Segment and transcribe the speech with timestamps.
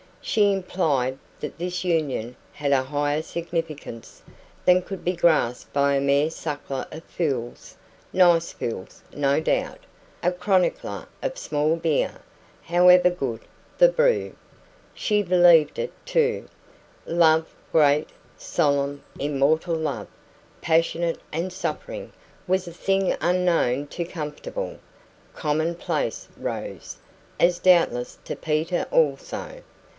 [0.19, 4.21] She implied that this union had a higher significance
[4.65, 7.75] than could be grasped by a mere suckler of fools
[8.13, 9.79] (nice fools, no doubt)
[10.21, 12.19] and chronicler of small beer
[12.63, 13.41] (however good
[13.77, 14.35] the brew).
[14.93, 16.47] She believed it, too.
[17.05, 20.07] Love great, solemn, immortal Love,
[20.61, 22.11] passionate and suffering
[22.47, 24.77] was a thing unknown to comfortable,
[25.35, 26.97] commonplace Rose,
[27.39, 29.61] as doubtless to Peter also.